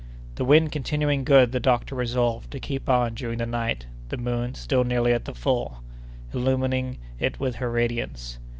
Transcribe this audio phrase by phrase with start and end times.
[0.33, 4.55] The wind continuing good, the doctor resolved to keep on during the night, the moon,
[4.55, 5.83] still nearly at the full,
[6.33, 8.39] illumining it with her radiance.